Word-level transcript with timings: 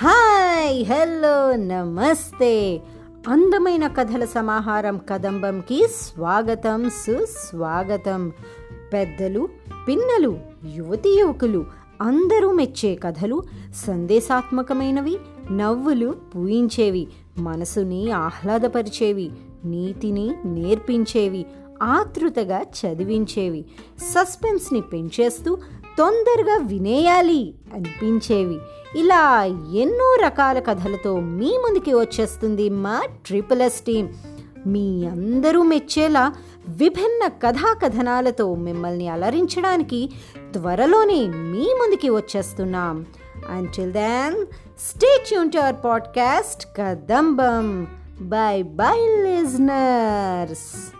Hi 0.00 0.84
hello 0.84 1.56
నమస్తే. 1.56 2.80
అందమైన 3.28 3.86
కథల 3.86 4.24
సమాహారం 4.24 5.00
కదంబంకి 5.10 5.88
స్వాగతం 5.88 6.90
సుస్వాగతం. 6.90 8.32
పెద్దలు 8.92 9.48
పిన్నలు 9.88 10.38
యువతి 10.74 11.20
యువకులు 11.20 11.66
అందరూ 12.00 12.52
మెచ్చే 12.52 12.94
కథలు 12.94 13.42
సందేశాత్మకమైనవి 13.86 15.18
నవ్వులు 15.50 16.14
పూయించేవి 16.34 17.08
మనసుని 17.38 18.10
ఆహ్లాదపరిచేవి 18.10 19.32
నీతిని 19.64 20.32
నేర్పించేవి 20.44 21.46
ఆతృతగా 21.82 22.62
చదివించేవి 22.62 23.64
సస్పెన్స్ని 23.98 24.80
పెంచేస్తూ 24.80 25.58
తొందరగా 25.98 26.56
వినేయాలి 26.56 27.54
అనిపించేవి. 27.74 28.58
ఇలా 28.96 29.44
ఎన్నో 29.74 30.16
రకాల 30.24 30.58
కథలతో 30.58 31.20
మీ 31.20 31.46
ముందుకి 31.46 31.94
వచ్చేస్తుంది 31.94 32.70
మా 32.70 33.02
ట్రిపుల్ 33.26 33.62
ఎస్ 33.62 33.80
టీమ్ 33.80 34.08
మీ 34.66 35.06
అందరూ 35.06 35.62
మెచ్చేలా 35.62 36.32
విభిన్న 36.68 37.26
కథా 37.26 37.72
కథనాలతో 37.72 38.54
మిమ్మల్ని 38.54 39.08
అలరించడానికి 39.08 40.10
త్వరలోనే 40.52 41.26
మీ 41.26 41.58
ముందుకి 41.58 42.10
వచ్చేస్తున్నాం. 42.10 43.06
Until 43.50 43.92
then 43.92 44.46
stay 44.78 45.24
tuned 45.28 45.50
to 45.50 45.58
our 45.58 45.84
podcast 45.84 46.76
Kadambam 46.76 47.86
bye 48.20 48.62
bye 48.62 48.98
listeners 48.98 50.97